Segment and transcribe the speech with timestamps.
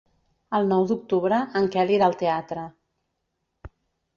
[0.59, 2.67] El nou d'octubre en Quel irà al teatre.